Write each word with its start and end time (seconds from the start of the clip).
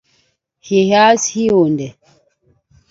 Hias 0.69 1.27
hi 1.33 1.43
hiônde. 1.47 1.91